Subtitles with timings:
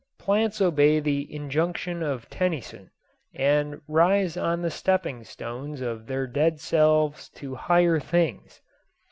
[0.17, 2.89] Plants obey the injunction of Tennyson
[3.35, 8.61] and rise on the stepping stones of their dead selves to higher things.